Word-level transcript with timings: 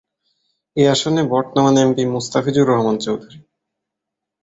এ 0.77 0.83
আসনে 0.89 1.21
বর্তমান 1.33 1.73
এমপি 1.77 2.03
মোস্তাফিজুর 2.05 2.65
রহমান 2.67 2.95
চৌধুরী। 2.97 3.37